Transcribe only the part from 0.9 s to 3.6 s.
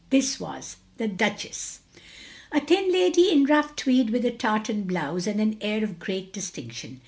the Duchess. A thin lady in